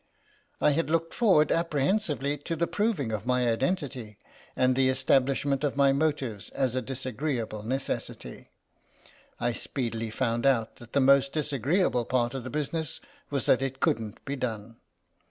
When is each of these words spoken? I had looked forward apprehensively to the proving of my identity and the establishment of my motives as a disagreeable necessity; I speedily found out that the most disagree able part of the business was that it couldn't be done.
I 0.59 0.71
had 0.71 0.89
looked 0.89 1.13
forward 1.13 1.51
apprehensively 1.51 2.39
to 2.39 2.55
the 2.55 2.65
proving 2.65 3.11
of 3.11 3.27
my 3.27 3.47
identity 3.47 4.17
and 4.55 4.75
the 4.75 4.89
establishment 4.89 5.63
of 5.63 5.77
my 5.77 5.93
motives 5.93 6.49
as 6.49 6.73
a 6.75 6.81
disagreeable 6.81 7.61
necessity; 7.61 8.49
I 9.39 9.51
speedily 9.53 10.09
found 10.09 10.47
out 10.47 10.77
that 10.77 10.93
the 10.93 11.01
most 11.01 11.33
disagree 11.33 11.81
able 11.83 12.05
part 12.05 12.33
of 12.33 12.43
the 12.43 12.49
business 12.49 12.99
was 13.29 13.45
that 13.45 13.61
it 13.61 13.79
couldn't 13.79 14.25
be 14.25 14.35
done. 14.35 14.77